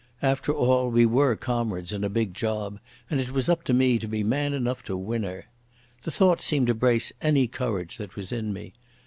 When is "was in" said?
8.15-8.51